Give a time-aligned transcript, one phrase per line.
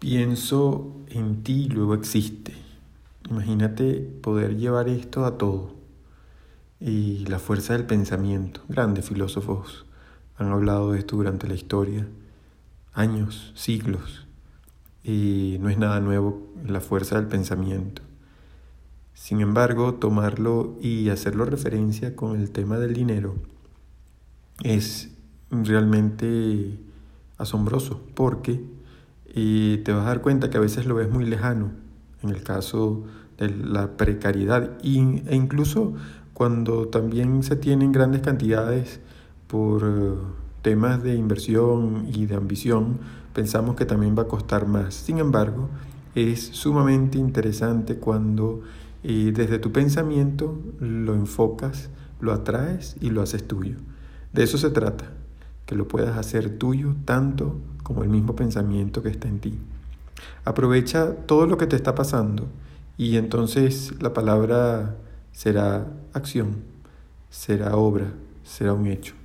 [0.00, 2.54] Pienso en ti luego existe.
[3.28, 5.74] Imagínate poder llevar esto a todo.
[6.80, 8.62] Y la fuerza del pensamiento.
[8.70, 9.84] Grandes filósofos
[10.38, 12.08] han hablado de esto durante la historia.
[12.94, 14.26] Años, siglos.
[15.04, 18.00] Y no es nada nuevo la fuerza del pensamiento.
[19.12, 23.34] Sin embargo, tomarlo y hacerlo referencia con el tema del dinero
[24.62, 25.10] es
[25.50, 26.78] realmente
[27.36, 28.79] asombroso porque
[29.34, 31.70] y te vas a dar cuenta que a veces lo ves muy lejano,
[32.22, 33.04] en el caso
[33.38, 35.94] de la precariedad e incluso
[36.34, 39.00] cuando también se tienen grandes cantidades
[39.46, 40.14] por eh,
[40.62, 42.98] temas de inversión y de ambición,
[43.34, 44.94] pensamos que también va a costar más.
[44.94, 45.68] Sin embargo,
[46.14, 48.62] es sumamente interesante cuando
[49.02, 53.76] eh, desde tu pensamiento lo enfocas, lo atraes y lo haces tuyo.
[54.32, 55.10] De eso se trata,
[55.66, 57.56] que lo puedas hacer tuyo tanto
[57.90, 59.58] como el mismo pensamiento que está en ti.
[60.44, 62.46] Aprovecha todo lo que te está pasando
[62.96, 64.94] y entonces la palabra
[65.32, 66.58] será acción,
[67.30, 68.12] será obra,
[68.44, 69.19] será un hecho.